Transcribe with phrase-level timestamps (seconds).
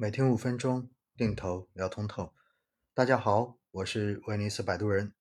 [0.00, 2.32] 每天五分钟，定投聊通透。
[2.94, 5.12] 大家好，我是威尼斯摆渡人。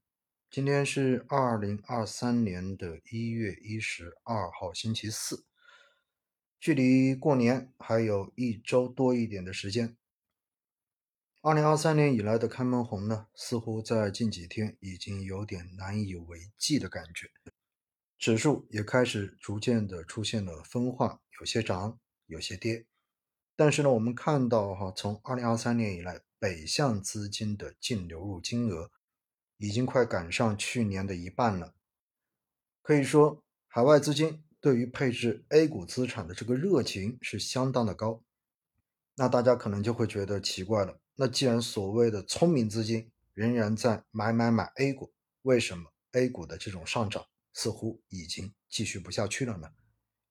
[0.50, 5.44] 今天是二零二三年的一月一十二号，星期四，
[6.62, 9.98] 距离过年还有一周多一点的时间。
[11.42, 17.30] 二零二三年以来的开门红呢，似乎在近几天已经有点难以为继的感觉，
[18.18, 22.86] 指数也开始逐渐的出现了分化，有些涨，有些跌。
[23.60, 28.90] 但是呢，我们看到哈，从二零二三年以来，北向资金的净流入金额
[29.58, 31.74] 已经快赶上去年的一半了。
[32.82, 38.24] 可以说，海外资金对于配置 A 股资产的这个热情是相当的高。
[39.16, 49.70] 那大家可能就会觉得奇怪了，那既然所谓的聪明资金仍然在买买买 A 股，为什么 A 股的这种上涨似乎已经继续不下去了呢？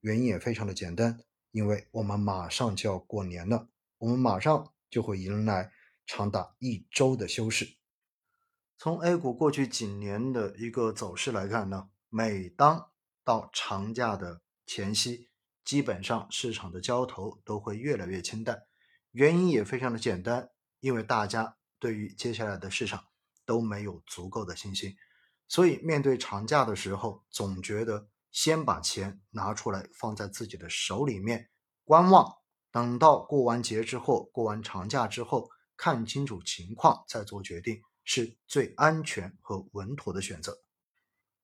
[0.01, 1.21] 原因也非常的简单。
[1.59, 3.69] 因为我们马上就要过年了，
[3.99, 5.73] 我们马上就会迎来
[6.07, 7.69] 长达一周的休市。
[8.79, 12.93] 从 A 股过去几年的一个走势来看呢，每当
[13.25, 15.31] 到长假的前夕，
[15.65, 18.63] 基本上市场的交投都会越来越清淡。
[19.11, 23.07] 原因也非常的简单，因为大家对于接下来的市场
[23.45, 24.95] 都没有足够的信心，
[25.49, 28.07] 所以面对长假的时候，总觉得。
[28.31, 31.51] 先把钱拿出来放在自己的手里面
[31.85, 32.37] 观望，
[32.71, 40.61] 等到过完节之后，过完长假之后，看清楚情况再做决定，是最安全和稳妥的选择。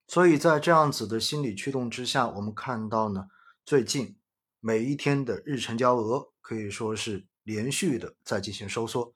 [0.07, 3.29] 所以在这样子的心理驱动之下，我们看到呢，
[3.65, 4.19] 最近
[4.61, 9.15] 每一天的日成交额可以说是连续的在进行收缩。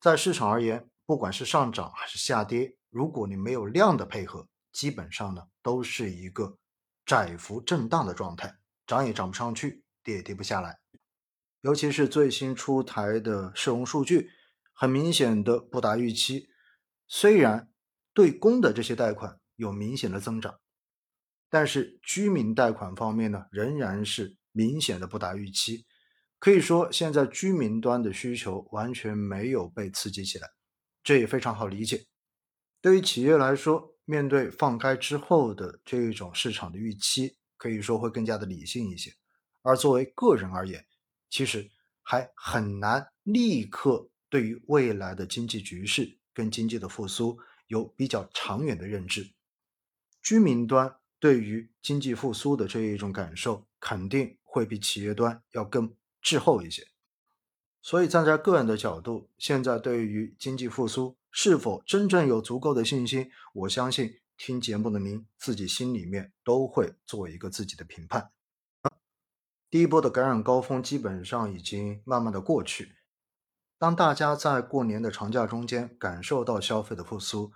[0.00, 6.58] 在市场而言，不管是上涨还是下跌，如果你没有量的配合，基本上呢都是一个。
[7.08, 10.78] 窄幅震荡的状态，涨也涨不上去，跌也跌不下来。
[11.62, 14.28] 尤其是最新出台的社融数据，
[14.74, 16.50] 很明显的不达预期。
[17.06, 17.70] 虽然
[18.12, 20.60] 对公的这些贷款有明显的增长，
[21.48, 25.86] 但是居民贷款方面呢，仍然是明显的不达预期。
[26.38, 30.46] 可以说，现在居民端的需求完全没有被刺激起来，
[31.02, 32.04] 这也非常好理解。
[32.82, 39.12] 对于企业来说，面对放开之后的这一种市场的预期，可以说会更加的理性一些。
[39.60, 40.86] 而作为个人而言，
[41.28, 41.70] 其实
[42.00, 49.30] 还很难立刻对于未来的经济局势跟经济的复苏有比较长远的认知。
[50.22, 56.82] 居民端对于经济复苏的这一种感受，肯定会比企业端要更滞后一些。
[57.80, 63.30] 所以站在个人的角度，现在对于经济复苏，是否真正有足够的信心？
[63.54, 68.30] 我相信听节目的您自己心里面都会做一个自己的评判。
[69.70, 72.96] 第一波的感染高峰基本上已经慢慢的过去。
[73.78, 77.52] 当大家在过年的长假中间感受到消费的复苏，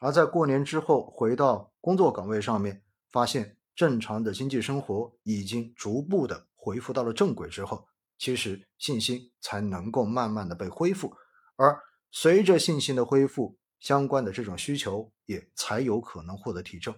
[0.00, 7.88] 而在过年之后回到工作岗位上面，发现正常的经济生活已经逐步的恢复到了正轨之后，
[8.20, 11.12] 其实信心才能够慢慢的被恢复，
[11.56, 11.76] 而。
[12.12, 16.92] 随着信心的恢复，相关的这种需求也才有可能获得提振。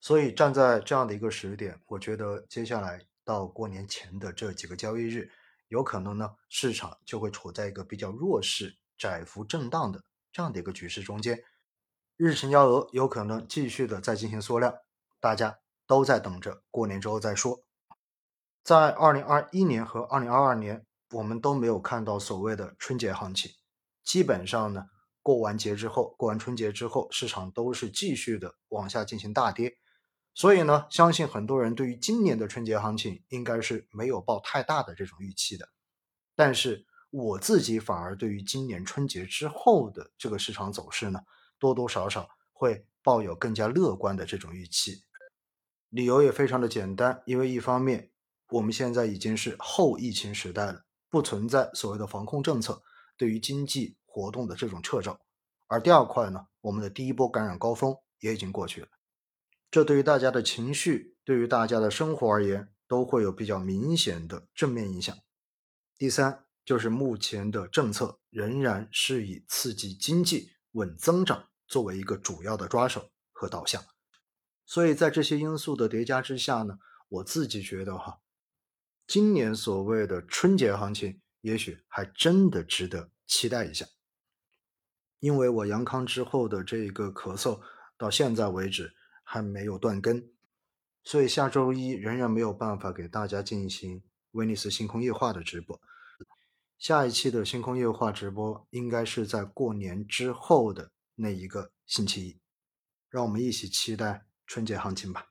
[0.00, 5.30] 所以站在这样的一个时点，我觉得接下来到过年前的这几个交易日，
[5.68, 11.38] 有可能呢市场就会处在一个比较弱势、窄幅震荡的这样的一个局势中间，
[12.16, 14.74] 日成交额有可能继续的在进行缩量，
[15.20, 17.62] 大家都在等着过年之后再说。
[18.70, 23.50] 在二零二一年和二零二二年，我们都没有看到所谓的春节行情。
[24.04, 24.86] 基本上呢，
[25.22, 29.74] 过完节之后，过完春节之后，市场都是继续的往下进行大跌，
[30.34, 35.68] 所以呢，相信很多人对于今年的春节行情应该是没有抱太大的这种预期的。
[36.36, 41.18] 但是我自己反而对于今年春节之后的这个市场走势呢，
[41.58, 45.02] 多多少少会抱有更加乐观的这种预期。
[45.88, 48.09] 理由也非常的简单，因为一方面
[48.50, 52.82] 我们现在已经是后疫情时代了，不存在所谓的防控政策。
[53.16, 55.18] 对于经济活动的这种掣肘，
[55.66, 58.88] 而第二块呢，我们的第一波感染高峰也已经过去了，
[59.70, 65.14] 这对于大家的情绪，对于大家的生活而言，都会有比较明显的正面影响。
[65.98, 73.84] 第三，就是目前的政策仍然是以刺激经济、稳增长作为一个主要的抓手和导向，
[74.64, 76.78] 所以在这些因素的叠加之下呢，
[77.10, 78.20] 我自己觉得哈，
[79.10, 81.20] 今年所谓的春节行情。
[81.40, 83.86] 也许还真的值得期待一下，
[85.20, 87.60] 因为我阳康之后的这个咳嗽
[87.96, 90.30] 到现在为止还没有断根，
[91.02, 94.02] 所以下周一仍然没有办法给大家进行
[94.32, 95.80] 威尼斯星空夜话的直播。
[96.78, 102.38] 下一期的星空夜话直播应该是在过年之后的那一个星期一，
[103.08, 105.29] 让我们一起期待春节行情吧。